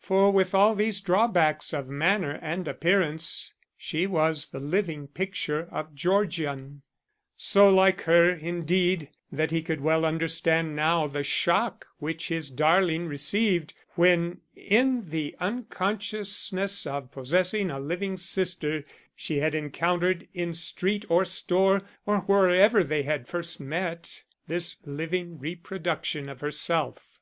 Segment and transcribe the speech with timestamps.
[0.00, 5.94] For with all these drawbacks of manner and appearance she was the living picture of
[5.94, 6.82] Georgian;
[7.34, 13.06] so like her, indeed, that he could well understand now the shock which his darling
[13.06, 18.84] received when, in the unconsciousness of possessing a living sister,
[19.16, 25.38] she had encountered in street or store, or wherever they had first met, this living
[25.38, 27.20] reproduction of herself.